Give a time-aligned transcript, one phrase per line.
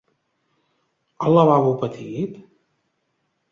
[1.27, 2.43] Al lavabo petit?